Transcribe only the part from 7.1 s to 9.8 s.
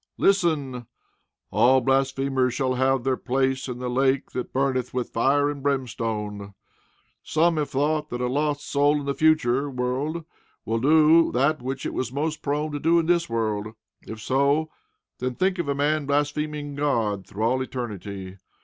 Some have thought that a lost soul in the future